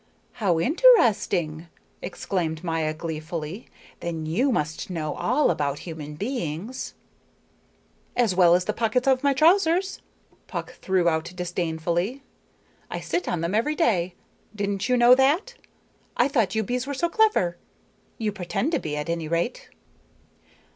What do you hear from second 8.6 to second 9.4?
the pockets of my